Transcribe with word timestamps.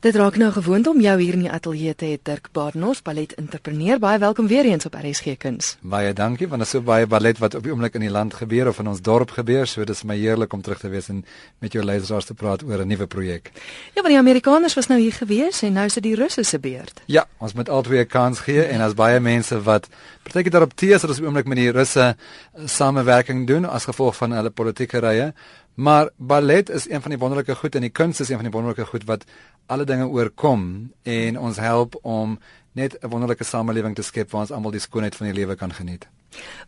Dit 0.00 0.16
raak 0.16 0.36
nou 0.40 0.46
gewoond 0.52 0.86
om 0.88 1.00
jou 1.04 1.12
hier 1.20 1.34
in 1.36 1.42
die 1.44 1.50
ateljee 1.52 1.92
te 1.94 2.06
hê 2.08 2.16
Dirk 2.24 2.46
Badenhorst, 2.56 3.02
ballet-entrepreneur. 3.04 3.98
Baie 4.00 4.18
welkom 4.18 4.46
weer 4.48 4.64
eens 4.64 4.86
op 4.88 4.94
RSG 4.96 5.34
Kuns. 5.36 5.74
Baie 5.84 6.14
dankie 6.16 6.48
want 6.48 6.62
daar 6.62 6.68
is 6.68 6.72
so 6.72 6.80
baie 6.80 7.06
ballet 7.06 7.38
wat 7.38 7.54
op 7.54 7.66
die 7.66 7.72
oomblik 7.74 7.98
in 8.00 8.06
die 8.06 8.10
land 8.10 8.32
gebeur 8.34 8.70
of 8.72 8.80
in 8.80 8.88
ons 8.88 9.02
dorp 9.04 9.34
gebeur. 9.36 9.68
So 9.68 9.84
dis 9.84 10.00
my 10.08 10.16
heerlik 10.16 10.56
om 10.56 10.62
terug 10.64 10.80
te 10.80 10.88
wees 10.88 11.10
en 11.12 11.20
met 11.60 11.76
jou 11.76 11.84
luisteraars 11.84 12.30
te 12.30 12.34
praat 12.34 12.64
oor 12.64 12.80
'n 12.80 12.88
nuwe 12.88 13.06
projek. 13.06 13.52
Ja, 13.92 14.00
want 14.00 14.08
die 14.08 14.16
Amerikaners 14.16 14.74
was 14.74 14.86
nou 14.86 15.00
hier 15.00 15.12
gewees 15.12 15.62
en 15.62 15.72
nou 15.72 15.84
is 15.84 15.94
dit 15.94 16.02
die 16.02 16.14
Russe 16.14 16.42
se 16.42 16.58
beurt. 16.58 17.02
Ja, 17.06 17.26
ons 17.38 17.52
moet 17.52 17.68
albei 17.68 18.00
'n 18.00 18.06
kans 18.06 18.40
gee 18.40 18.62
en 18.62 18.80
as 18.80 18.94
baie 18.94 19.20
mense 19.20 19.62
wat 19.62 19.88
partykeer 20.22 20.50
daarop 20.50 20.72
tees 20.74 21.00
dat 21.00 21.10
ons 21.10 21.18
op 21.18 21.24
die 21.24 21.26
oomblik 21.26 21.46
met 21.46 21.56
die 21.56 21.70
Russe 21.70 22.16
samewerking 22.64 23.46
doen 23.46 23.64
as 23.64 23.84
gevolg 23.84 24.16
van 24.16 24.32
hulle 24.32 24.50
politieke 24.50 24.98
rye. 24.98 25.34
Maar 25.80 26.10
ballet 26.16 26.70
is 26.70 26.90
een 26.90 27.00
van 27.00 27.10
die 27.10 27.18
wonderlike 27.18 27.54
goed 27.54 27.74
en 27.74 27.80
die 27.80 27.90
kuns 27.90 28.20
is 28.20 28.28
een 28.28 28.34
van 28.34 28.44
die 28.44 28.52
wonderlike 28.52 28.84
goed 28.84 29.04
wat 29.04 29.24
alle 29.66 29.84
dinge 29.84 30.06
oorkom 30.06 30.92
en 31.02 31.38
ons 31.38 31.56
help 31.56 31.96
om 32.02 32.38
net 32.72 32.96
'n 33.00 33.08
wonderlike 33.08 33.44
samelewing 33.44 33.94
te 33.94 34.02
skep 34.02 34.30
waar 34.30 34.40
ons 34.40 34.50
almal 34.50 34.70
die 34.70 34.80
skoonheid 34.80 35.16
van 35.16 35.26
die 35.26 35.34
lewe 35.34 35.54
kan 35.54 35.72
geniet. 35.72 36.06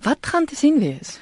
Wat 0.01 0.19
gaan 0.20 0.45
te 0.45 0.56
sien 0.56 0.79
wees? 0.79 1.19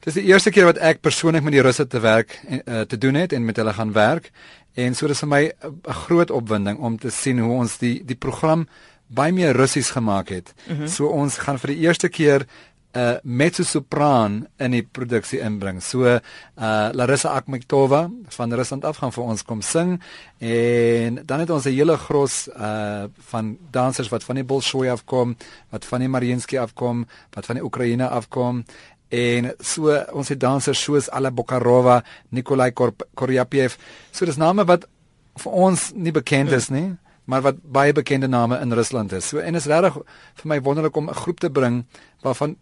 Dis 0.00 0.14
die 0.14 0.24
eerste 0.24 0.50
keer 0.50 0.64
wat 0.64 0.76
ek 0.76 1.00
persoonlik 1.00 1.42
met 1.42 1.52
die 1.52 1.62
russe 1.62 1.86
te 1.86 2.00
werk 2.00 2.40
en 2.48 2.62
uh, 2.64 2.80
te 2.80 2.98
doen 2.98 3.14
het 3.14 3.32
en 3.32 3.44
met 3.44 3.56
hulle 3.56 3.72
gaan 3.72 3.92
werk 3.92 4.30
en 4.74 4.94
so 4.94 5.06
dis 5.06 5.18
vir 5.18 5.28
my 5.28 5.52
'n 5.62 5.92
groot 5.92 6.30
opwinding 6.30 6.78
om 6.78 6.98
te 6.98 7.10
sien 7.10 7.38
hoe 7.38 7.52
ons 7.52 7.78
die 7.78 8.02
die 8.04 8.16
program 8.16 8.68
baie 9.06 9.32
meer 9.32 9.52
russies 9.52 9.90
gemaak 9.90 10.28
het. 10.28 10.54
Mm 10.68 10.76
-hmm. 10.76 10.88
So 10.88 11.06
ons 11.06 11.38
gaan 11.38 11.58
vir 11.58 11.70
die 11.70 11.78
eerste 11.78 12.08
keer 12.08 12.46
'n 12.92 12.98
uh, 12.98 13.16
mezzo-sopran 13.22 14.46
in 14.58 14.70
die 14.70 14.82
produksie 14.82 15.38
inbring. 15.38 15.82
So 15.82 16.02
uh 16.04 16.18
Larissa 16.92 17.28
Akhmetova 17.38 18.10
van 18.28 18.52
Rusland 18.52 18.84
af 18.84 18.96
gaan 18.96 19.12
vir 19.12 19.24
ons 19.24 19.42
kom 19.42 19.60
sing 19.62 20.02
en 20.38 21.22
dan 21.26 21.38
het 21.40 21.50
ons 21.50 21.64
'n 21.64 21.70
hele 21.70 21.96
gros 21.96 22.48
uh 22.48 23.04
van 23.30 23.58
dansers 23.70 24.08
wat 24.08 24.24
van 24.24 24.34
die 24.34 24.44
Bolshoi 24.44 24.88
afkom, 24.88 25.36
wat 25.70 25.84
van 25.84 26.00
die 26.00 26.08
Mariinsky 26.08 26.58
afkom, 26.58 27.06
wat 27.30 27.46
van 27.46 27.56
die 27.56 27.64
Oekraïne 27.64 28.08
afkom 28.08 28.64
en 29.08 29.52
so 29.58 30.04
ons 30.12 30.28
het 30.28 30.40
dansers 30.40 30.82
soos 30.82 31.10
Alla 31.10 31.30
Bokarova, 31.30 32.02
Nikolai 32.28 32.72
Koryapiev. 33.14 33.76
So 34.12 34.24
dis 34.24 34.36
name 34.36 34.64
wat 34.64 34.86
vir 35.36 35.52
ons 35.52 35.92
nie 35.94 36.12
bekend 36.12 36.52
is 36.52 36.68
nie. 36.70 36.96
Maar 37.30 37.44
wat 37.46 37.62
baie 37.62 37.94
bekende 37.94 38.28
name 38.28 38.58
in 38.58 38.72
Rusland 38.74 39.12
is. 39.12 39.28
So 39.30 39.38
en 39.38 39.54
is 39.54 39.68
regtig 39.70 39.98
vir 40.42 40.48
my 40.52 40.60
wonderlik 40.66 40.96
om 40.96 41.08
'n 41.08 41.22
groep 41.22 41.40
te 41.40 41.50
bring 41.50 41.84
waarvan 42.22 42.56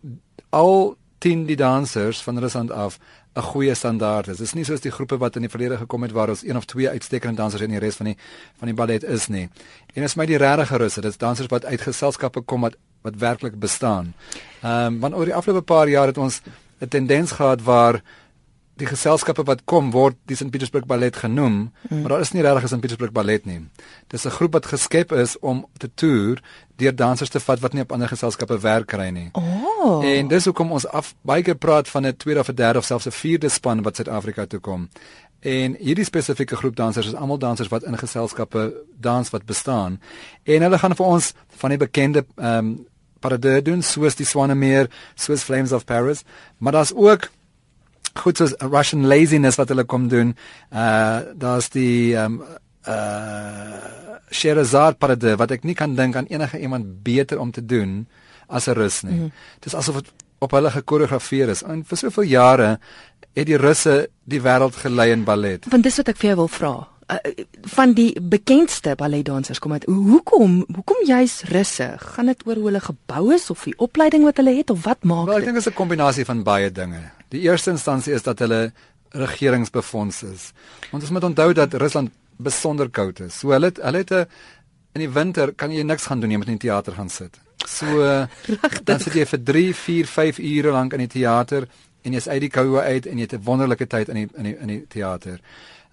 al 0.51 0.97
10 1.19 1.47
die 1.47 1.57
dansers 1.57 2.23
van 2.23 2.39
Rusland 2.39 2.71
af 2.71 2.99
'n 3.35 3.43
goeie 3.43 3.75
standaard 3.75 4.29
is. 4.29 4.37
Dit 4.37 4.47
is 4.47 4.53
nie 4.53 4.65
soos 4.65 4.81
die 4.81 4.91
groepe 4.91 5.17
wat 5.19 5.37
in 5.37 5.43
die 5.43 5.51
verlede 5.51 5.77
gekom 5.77 6.03
het 6.03 6.13
waar 6.13 6.29
ons 6.29 6.45
een 6.45 6.57
of 6.57 6.65
twee 6.65 6.89
uitstekende 6.89 7.37
dansers 7.37 7.63
en 7.63 7.71
die 7.71 7.79
res 7.79 7.97
van 7.97 8.07
die 8.07 8.17
van 8.59 8.67
die 8.67 8.75
ballet 8.75 9.05
is 9.05 9.29
nie. 9.29 9.49
En 9.95 10.03
is 10.03 10.15
my 10.15 10.27
die 10.27 10.37
regte 10.37 10.77
russe, 10.77 11.01
dit 11.01 11.11
is 11.11 11.19
dansers 11.19 11.49
wat 11.49 11.65
uit 11.65 11.81
geselskappe 11.81 12.41
kom 12.41 12.61
wat 12.61 12.77
wat 13.03 13.15
werklik 13.17 13.59
bestaan. 13.59 14.15
Ehm 14.63 14.87
um, 14.87 15.01
want 15.01 15.15
oor 15.15 15.25
die 15.25 15.35
afgelope 15.35 15.65
paar 15.65 15.89
jaar 15.89 16.07
het 16.07 16.19
ons 16.19 16.41
'n 16.81 16.89
tendens 16.89 17.33
gehad 17.33 17.63
waar 17.63 18.03
die 18.79 18.89
geselskappe 18.89 19.45
wat 19.49 19.65
kom 19.69 19.91
word 19.95 20.17
die 20.31 20.37
St 20.39 20.51
Petersburg 20.55 20.87
Ballet 20.87 21.17
genoem, 21.17 21.71
mm. 21.89 22.01
maar 22.01 22.15
daar 22.15 22.25
is 22.25 22.33
nie 22.33 22.43
regtig 22.43 22.65
'n 22.65 22.69
St 22.69 22.81
Petersburg 22.81 23.13
Ballet 23.13 23.47
nie. 23.47 23.61
Dis 24.09 24.25
'n 24.27 24.31
groep 24.31 24.53
wat 24.53 24.67
geskep 24.67 25.13
is 25.13 25.39
om 25.41 25.67
te 25.79 25.91
toer 25.95 26.43
deur 26.77 26.95
dansers 26.95 27.31
te 27.31 27.41
vat 27.41 27.61
wat 27.61 27.73
nie 27.73 27.83
op 27.83 27.93
ander 27.93 28.09
geselskappe 28.09 28.59
werk 28.59 28.87
kry 28.87 29.09
nie. 29.11 29.29
Oh. 29.33 30.05
En 30.05 30.29
dis 30.29 30.45
hoekom 30.45 30.73
ons 30.73 30.87
af 30.87 31.15
baie 31.23 31.43
keer 31.43 31.57
praat 31.57 31.89
van 31.89 32.07
'n 32.07 32.17
tweede 32.17 32.41
of 32.41 32.49
'n 32.49 32.55
derde 32.55 32.79
of 32.79 32.85
selfs 32.85 33.07
'n 33.07 33.11
vierde 33.11 33.49
span 33.49 33.83
wat 33.83 33.97
Suid-Afrika 33.97 34.47
toe 34.47 34.61
kom. 34.61 34.89
En 35.41 35.77
hierdie 35.79 36.05
spesifieke 36.05 36.57
groep 36.57 36.77
dansers 36.77 37.07
is 37.07 37.15
almal 37.15 37.39
dansers 37.39 37.69
wat 37.69 37.83
in 37.83 37.99
geselskappe 37.99 38.73
dans 39.01 39.31
wat 39.31 39.45
bestaan. 39.45 40.01
En 40.43 40.63
hulle 40.63 40.79
gaan 40.79 40.97
vir 40.97 41.07
ons 41.07 41.33
van 41.49 41.71
die 41.71 41.79
bekende 41.79 42.27
ehm 42.37 42.59
um, 42.59 42.87
parade 43.21 43.63
doen 43.63 43.83
soos 43.83 44.15
die 44.15 44.27
Swanemeer, 44.27 44.87
soos 45.15 45.43
Flames 45.43 45.73
of 45.73 45.85
Paris, 45.85 46.23
maar 46.59 46.73
daar's 46.73 46.93
ook 46.95 47.31
goed 48.21 48.37
soos 48.41 48.55
Russian 48.59 49.07
laziness 49.07 49.59
wat 49.61 49.69
hulle 49.69 49.85
kom 49.85 50.09
doen. 50.09 50.37
Uh 50.73 51.21
daar's 51.35 51.69
die 51.75 52.17
um 52.17 52.43
uh 52.89 53.97
Sherazad 54.31 54.99
parade 54.99 55.37
wat 55.41 55.51
ek 55.51 55.65
nie 55.65 55.75
kan 55.75 55.95
dink 55.97 56.17
aan 56.17 56.29
enige 56.29 56.61
iemand 56.61 57.03
beter 57.03 57.41
om 57.41 57.51
te 57.51 57.65
doen 57.65 58.07
as 58.47 58.69
'n 58.69 58.75
Rus 58.75 59.03
nie. 59.03 59.15
Mm. 59.15 59.33
Dis 59.61 59.75
asof 59.75 59.95
dit 59.95 60.13
op 60.39 60.51
hulle 60.51 60.71
gekoreografeer 60.71 61.49
is. 61.49 61.63
En 61.63 61.85
vir 61.85 61.97
soveel 61.97 62.23
jare 62.23 62.79
het 63.35 63.47
die 63.47 63.57
Russe 63.57 64.09
die 64.25 64.41
wêreld 64.41 64.77
gelei 64.77 65.11
in 65.13 65.25
ballet. 65.25 65.67
Want 65.71 65.83
dis 65.83 65.97
wat 65.97 66.09
ek 66.09 66.17
vir 66.17 66.31
jou 66.33 66.37
wil 66.37 66.49
vra. 66.49 66.89
Uh, 67.09 67.17
van 67.73 67.95
die 67.97 68.21
bekendste 68.21 68.93
balletdansers 69.01 69.59
kom 69.65 69.73
uit 69.73 69.87
hoekom 69.89 70.59
hoekom 70.75 71.07
juis 71.09 71.39
russe 71.49 71.87
gaan 71.97 72.29
dit 72.29 72.43
oor 72.45 72.61
hoe 72.61 72.67
hulle 72.69 72.83
gebou 72.85 73.33
is 73.33 73.49
of 73.51 73.63
die 73.65 73.73
opleiding 73.81 74.27
wat 74.29 74.37
hulle 74.37 74.53
het 74.53 74.69
of 74.71 74.83
wat 74.85 75.09
maak 75.09 75.25
well, 75.25 75.39
ek 75.41 75.49
dink 75.49 75.57
dit 75.57 75.65
is 75.65 75.73
'n 75.73 75.79
kombinasie 75.79 76.27
van 76.29 76.43
baie 76.45 76.69
dinge 76.69 77.01
Die 77.29 77.41
eerste 77.41 77.71
instansie 77.71 78.13
is 78.13 78.23
dat 78.23 78.39
hulle 78.39 78.73
regeringsbefonds 79.11 80.23
is. 80.23 80.53
Want 80.91 81.03
ons 81.03 81.13
moet 81.13 81.25
onthou 81.25 81.53
dat 81.53 81.75
Rusland 81.75 82.11
besonder 82.37 82.91
koud 82.91 83.21
is. 83.21 83.39
So 83.39 83.53
hulle 83.57 83.73
hulle 83.75 83.99
het 83.99 84.13
'n 84.13 84.27
in 84.95 85.01
die 85.01 85.13
winter 85.13 85.53
kan 85.53 85.71
jy 85.71 85.83
niks 85.83 86.07
gaan 86.07 86.21
doen 86.21 86.29
nie, 86.29 86.37
jy 86.37 86.39
moet 86.39 86.53
in 86.53 86.59
die 86.59 86.69
teater 86.69 86.93
gaan 86.93 87.09
sit. 87.09 87.39
So 87.67 87.87
dan 88.89 89.01
sit 89.01 89.15
jy 89.15 89.27
vir 89.27 89.43
3, 89.45 89.75
4, 89.75 90.07
5 90.07 90.39
ure 90.39 90.73
lank 90.73 90.93
in 90.93 90.99
die 90.99 91.15
teater 91.21 91.69
en 92.03 92.13
jy's 92.13 92.29
uit 92.29 92.41
die 92.41 92.51
koue 92.51 92.81
uit 92.81 93.07
en 93.07 93.19
jy 93.19 93.27
het 93.27 93.35
'n 93.35 93.45
wonderlike 93.45 93.87
tyd 93.87 94.09
in 94.09 94.15
die 94.15 94.29
in 94.35 94.45
die 94.45 94.57
in 94.57 94.67
die 94.67 94.87
teater. 94.89 95.41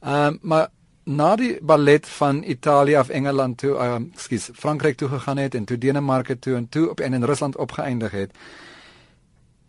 Ehm 0.01 0.27
um, 0.27 0.39
maar 0.41 0.67
na 1.05 1.35
die 1.35 1.57
ballet 1.61 2.07
van 2.07 2.43
Italië 2.43 2.95
af 2.95 3.09
Engeland 3.09 3.57
toe, 3.57 3.77
ehm 3.77 3.95
um, 3.95 4.11
skus, 4.15 4.49
Frankryk 4.53 4.97
toe 4.97 5.09
gegaan 5.09 5.37
het 5.37 5.55
en 5.55 5.65
toe 5.65 5.77
Denemarke 5.77 6.39
toe 6.39 6.55
en 6.55 6.69
toe 6.69 6.89
op 6.89 6.99
en 6.99 7.13
in 7.13 7.23
Rusland 7.23 7.55
opgeëindig 7.55 8.11
het, 8.11 8.31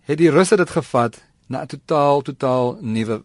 het 0.00 0.18
die 0.18 0.30
Russe 0.30 0.56
dit 0.56 0.70
gevat 0.70 1.25
na 1.46 1.62
'n 1.62 1.66
totaal 1.66 2.22
totaal 2.22 2.78
nuwe 2.80 3.22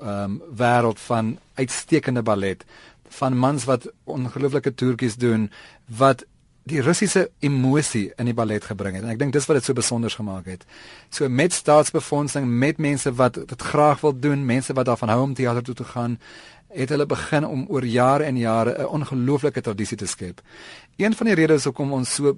ehm 0.00 0.30
um, 0.30 0.42
wêreld 0.56 1.00
van 1.00 1.38
uitstekende 1.54 2.22
ballet 2.22 2.64
van 3.08 3.38
mans 3.38 3.64
wat 3.64 3.92
ongelooflike 4.04 4.74
toertjies 4.74 5.16
doen 5.16 5.50
wat 5.86 6.24
die 6.64 6.80
Russiese 6.80 7.30
emosie 7.44 8.12
in 8.16 8.24
die 8.30 8.34
ballet 8.34 8.64
gebring 8.64 8.96
het 8.96 9.04
en 9.04 9.12
ek 9.12 9.20
dink 9.20 9.34
dis 9.36 9.46
wat 9.46 9.60
dit 9.60 9.66
so 9.68 9.76
besonder 9.76 10.10
gemaak 10.10 10.46
het. 10.48 10.64
So 11.12 11.28
met 11.28 11.52
staatsbefondsing, 11.52 12.46
met 12.48 12.80
mense 12.80 13.12
wat 13.20 13.34
dit 13.34 13.62
graag 13.62 14.00
wil 14.00 14.16
doen, 14.16 14.46
mense 14.48 14.72
wat 14.72 14.88
daarvan 14.88 15.12
hou 15.12 15.20
om 15.22 15.34
teater 15.34 15.62
toe 15.62 15.74
te 15.74 15.84
gaan, 15.84 16.18
het 16.74 16.88
hulle 16.88 17.06
begin 17.06 17.44
om 17.46 17.66
oor 17.68 17.84
jare 17.84 18.24
en 18.24 18.36
jare 18.36 18.78
'n 18.78 18.86
ongelooflike 18.86 19.60
tradisie 19.60 19.96
te 19.96 20.06
skep. 20.06 20.40
Een 20.96 21.14
van 21.14 21.26
die 21.26 21.34
redes 21.34 21.64
hoekom 21.64 21.92
ons 21.92 22.14
so 22.14 22.36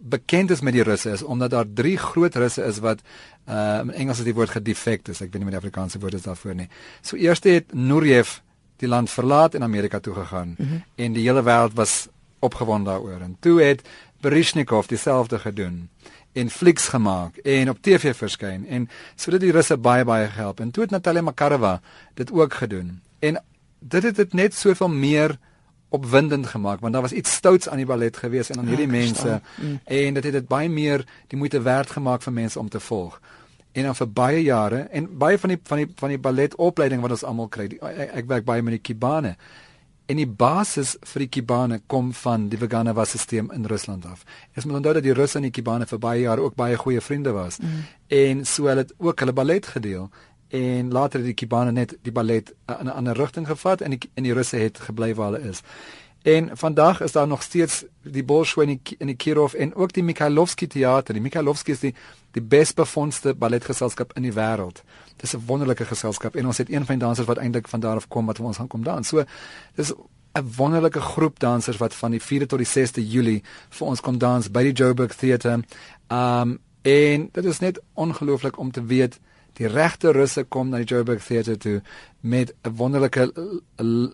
bekend 0.00 0.50
is 0.50 0.60
met 0.60 0.72
die 0.72 0.82
russe 0.82 1.10
is 1.10 1.22
omdat 1.22 1.50
daar 1.50 1.66
drie 1.74 1.96
groot 1.96 2.34
russe 2.34 2.62
is 2.62 2.78
wat 2.78 3.00
uh 3.48 3.80
in 3.82 3.92
Engels 3.92 4.18
is 4.18 4.24
die 4.24 4.34
woord 4.34 4.50
gedefect 4.50 5.08
is. 5.08 5.20
Ek 5.20 5.32
weet 5.32 5.42
nie 5.42 5.50
met 5.50 5.56
die 5.56 5.62
Afrikaanse 5.62 5.98
woord 5.98 6.14
is 6.14 6.26
daarvoor 6.26 6.54
nie. 6.54 6.68
So 7.02 7.16
eers 7.16 7.42
het 7.42 7.74
Nuriev 7.74 8.38
die 8.78 8.88
land 8.88 9.10
verlaat 9.10 9.54
en 9.54 9.62
Amerika 9.62 9.98
toe 10.00 10.14
gegaan 10.14 10.54
mm 10.58 10.66
-hmm. 10.66 10.84
en 10.94 11.12
die 11.12 11.26
hele 11.26 11.42
wêreld 11.42 11.74
was 11.74 12.08
opgewonde 12.38 12.90
daaroor. 12.90 13.20
En 13.20 13.36
toe 13.40 13.60
het 13.62 13.82
Berishnikov 14.20 14.86
dieselfde 14.86 15.38
gedoen 15.38 15.88
en 16.32 16.50
flieks 16.50 16.88
gemaak 16.88 17.36
en 17.36 17.70
op 17.70 17.82
TV 17.82 18.16
verskyn 18.16 18.66
en 18.68 18.88
sodat 19.16 19.40
die 19.40 19.52
russe 19.52 19.76
baie 19.76 20.04
baie 20.04 20.28
gehelp. 20.28 20.60
En 20.60 20.70
toe 20.70 20.82
het 20.82 20.90
Natalia 20.90 21.22
Makarova 21.22 21.80
dit 22.14 22.32
ook 22.32 22.54
gedoen. 22.54 23.00
En 23.18 23.42
dit 23.78 24.02
het 24.02 24.16
dit 24.16 24.32
net 24.32 24.54
soveel 24.54 24.88
meer 24.88 25.38
opwindend 25.88 26.46
gemaak 26.46 26.80
want 26.80 26.92
daar 26.92 27.02
was 27.02 27.12
iets 27.12 27.32
stouts 27.32 27.68
aan 27.68 27.80
die 27.80 27.86
ballet 27.86 28.16
gewees 28.16 28.50
en 28.50 28.58
aan 28.58 28.66
hierdie 28.66 28.86
ja, 28.86 28.92
mense 28.92 29.40
mm. 29.56 29.80
en 29.84 30.14
dit 30.14 30.24
het 30.24 30.32
dit 30.32 30.48
baie 30.48 30.68
meer 30.68 31.04
die 31.26 31.38
moeite 31.38 31.62
werd 31.62 31.90
gemaak 31.90 32.22
vir 32.22 32.32
mense 32.32 32.58
om 32.58 32.68
te 32.68 32.80
volg. 32.80 33.20
En 33.72 33.82
dan 33.82 33.94
vir 33.94 34.10
baie 34.12 34.42
jare 34.42 34.80
en 34.90 35.08
baie 35.18 35.38
van 35.38 35.54
die 35.54 35.60
van 35.64 35.82
die 35.82 35.88
van 35.96 36.12
die 36.12 36.18
balletopleiding 36.18 37.00
wat 37.04 37.16
ons 37.16 37.24
almal 37.24 37.48
kry, 37.48 37.68
die, 37.68 37.80
ek, 37.80 38.14
ek 38.22 38.28
werk 38.28 38.44
baie 38.44 38.62
met 38.62 38.78
die 38.78 38.84
kibane. 38.90 39.36
En 40.08 40.16
die 40.16 40.26
basis 40.26 40.94
vir 41.04 41.26
die 41.26 41.28
kibane 41.36 41.80
kom 41.86 42.14
van 42.16 42.46
die 42.48 42.58
Vaganova 42.58 43.04
stelsel 43.04 43.52
in 43.52 43.68
Rusland 43.68 44.06
af. 44.08 44.24
Ek 44.54 44.64
moet 44.64 44.80
onthou 44.80 44.94
dat 44.96 45.04
die 45.04 45.12
Russe 45.12 45.36
en 45.36 45.44
die 45.44 45.52
kibane 45.52 45.86
vir 45.86 46.00
baie 46.00 46.22
jare 46.22 46.44
ook 46.46 46.56
baie 46.56 46.76
goeie 46.80 47.00
vriende 47.04 47.34
was. 47.36 47.60
Mm. 47.60 47.84
En 48.08 48.44
so 48.48 48.70
hulle 48.70 48.86
het 48.86 48.94
ook 48.96 49.20
hulle 49.20 49.36
ballet 49.36 49.66
gedeel 49.66 50.08
en 50.48 50.90
later 50.92 51.18
het 51.18 51.28
die 51.28 51.34
Kibane 51.34 51.72
net 51.72 51.96
die 52.02 52.12
ballet 52.12 52.54
in 52.80 52.86
'n 52.86 52.88
ander 52.88 53.16
rigting 53.16 53.46
gevat 53.46 53.80
en 53.80 53.90
die 53.90 54.10
en 54.14 54.22
die 54.22 54.32
Russe 54.32 54.56
het 54.56 54.78
gebly 54.78 55.14
waar 55.14 55.32
hulle 55.32 55.48
is. 55.48 55.62
En 56.22 56.50
vandag 56.52 57.00
is 57.00 57.12
daar 57.12 57.26
nog 57.26 57.42
steeds 57.42 57.84
die 58.02 58.24
Bolshoi 58.24 58.66
in 58.66 58.80
die, 58.82 58.96
in 58.98 59.06
die 59.06 59.16
Kirov 59.16 59.54
en 59.54 59.74
ook 59.74 59.92
die 59.92 60.02
Mikhailovsky 60.02 60.66
teater. 60.66 61.14
Die 61.14 61.22
Mikhailovsky 61.22 61.70
is 61.70 61.80
die 61.80 61.94
die 62.30 62.42
besbevondste 62.42 63.34
balletgeselskap 63.34 64.12
in 64.12 64.22
die 64.22 64.32
wêreld. 64.32 64.82
Dis 65.16 65.34
'n 65.34 65.42
wonderlike 65.46 65.84
geselskap 65.84 66.36
en 66.36 66.46
ons 66.46 66.58
het 66.58 66.70
een 66.70 66.84
van 66.84 66.98
die 66.98 67.04
dansers 67.06 67.26
wat 67.26 67.36
eintlik 67.36 67.68
van 67.68 67.80
daar 67.80 67.96
af 67.96 68.08
kom 68.08 68.26
wat 68.26 68.40
ons 68.40 68.56
gaan 68.56 68.66
kom 68.66 68.82
dans. 68.82 69.08
So 69.08 69.24
dis 69.74 69.92
'n 70.32 70.52
wonderlike 70.56 71.00
groep 71.00 71.38
dansers 71.38 71.76
wat 71.76 71.94
van 71.94 72.10
die 72.10 72.22
4de 72.22 72.46
tot 72.46 72.58
die 72.58 72.66
6de 72.66 73.08
Julie 73.08 73.42
vir 73.68 73.86
ons 73.86 74.00
kom 74.00 74.18
dans 74.18 74.50
by 74.50 74.62
die 74.62 74.72
Joburg 74.72 75.14
Theater. 75.14 75.60
Um 76.08 76.58
en 76.82 77.28
dit 77.32 77.44
is 77.44 77.58
net 77.58 77.80
ongelooflik 77.94 78.58
om 78.58 78.70
te 78.70 78.84
weet 78.84 79.18
Die 79.58 79.66
regte 79.66 80.12
russe 80.14 80.44
kom 80.44 80.70
na 80.70 80.82
die 80.82 80.86
Joburg 80.86 81.24
Theatre 81.24 81.56
toe 81.56 81.82
met 82.20 82.54
'n 82.64 82.76
wonderlike 82.76 83.32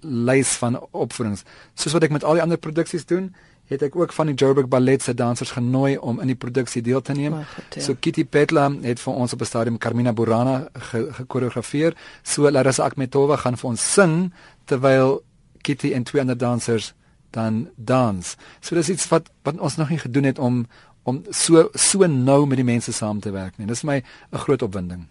lys 0.02 0.56
van 0.56 0.80
opvoerings. 0.90 1.44
Soos 1.74 1.92
wat 1.92 2.02
ek 2.02 2.10
met 2.10 2.24
al 2.24 2.32
die 2.34 2.42
ander 2.42 2.58
produksies 2.58 3.06
doen, 3.06 3.34
het 3.66 3.82
ek 3.82 3.96
ook 3.96 4.12
van 4.12 4.26
die 4.26 4.34
Joburg 4.34 4.68
Ballet 4.68 5.02
se 5.02 5.14
dansers 5.14 5.50
genooi 5.50 5.96
om 5.96 6.20
in 6.20 6.26
die 6.26 6.36
produksie 6.36 6.82
deel 6.82 7.02
te 7.02 7.12
neem. 7.12 7.34
Goed, 7.34 7.74
ja. 7.74 7.80
So 7.80 7.96
Kitty 8.00 8.24
Petla 8.24 8.70
het 8.82 9.00
vir 9.00 9.14
ons 9.14 9.32
op 9.32 9.40
'n 9.40 9.44
stadium 9.44 9.78
Carmina 9.78 10.12
Burana 10.12 10.68
gekoreografeer. 10.72 11.92
Ge 11.92 11.96
so 12.22 12.50
Larissa 12.50 12.84
Akmetova 12.84 13.36
gaan 13.36 13.56
vir 13.56 13.70
ons 13.70 13.92
sing 13.92 14.32
terwyl 14.64 15.22
Kitty 15.60 15.92
en 15.92 16.02
twee 16.02 16.20
ander 16.20 16.36
dansers 16.36 16.94
dan 17.30 17.68
dans. 17.76 18.36
So 18.60 18.74
dis 18.74 18.88
iets 18.88 19.08
wat 19.08 19.30
wat 19.42 19.58
ons 19.58 19.76
nog 19.76 19.88
nie 19.88 19.98
gedoen 19.98 20.24
het 20.24 20.38
om 20.38 20.66
om 21.04 21.22
so 21.30 21.68
so 21.74 22.06
nou 22.06 22.46
met 22.46 22.56
die 22.60 22.66
mense 22.66 22.92
saam 22.92 23.20
te 23.20 23.30
werk 23.32 23.58
nie. 23.58 23.66
Dis 23.66 23.80
vir 23.84 23.90
my 23.90 24.02
'n 24.32 24.38
groot 24.38 24.62
opwinding. 24.62 25.06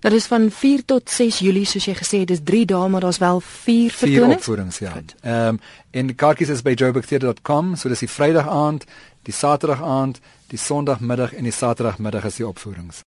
Dat 0.00 0.12
is 0.12 0.26
van 0.26 0.50
4 0.50 0.84
tot 0.84 1.10
6 1.10 1.38
Julie 1.38 1.64
soos 1.64 1.84
jy 1.84 1.94
gesê 1.94 2.18
het, 2.18 2.28
dis 2.28 2.40
3 2.44 2.66
dae 2.66 2.88
maar 2.88 3.00
daar's 3.00 3.18
wel 3.18 3.40
4 3.40 3.90
vertonings. 3.90 4.26
Vier 4.26 4.36
opvoerings 4.36 4.78
ja. 4.78 4.92
Ehm 5.22 5.48
um, 5.48 5.60
en 5.90 6.14
kaartjies 6.14 6.48
is 6.48 6.62
by 6.62 6.74
joburgtheater.com, 6.74 7.76
so 7.76 7.88
dis 7.88 7.98
die 7.98 8.08
Vrydag 8.08 8.48
aand, 8.48 8.84
die 9.22 9.32
Saterdag 9.32 9.82
aand, 9.82 10.20
die 10.48 10.58
Sondagmiddag 10.58 11.32
en 11.34 11.42
die 11.42 11.52
Saterdagmiddag 11.52 12.24
is 12.24 12.36
die 12.36 12.46
opvoerings. 12.46 13.04